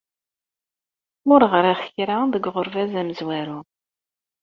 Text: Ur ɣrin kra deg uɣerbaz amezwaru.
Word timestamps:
Ur 1.33 1.41
ɣrin 1.51 1.77
kra 1.93 2.17
deg 2.33 2.45
uɣerbaz 2.49 2.93
amezwaru. 3.01 3.59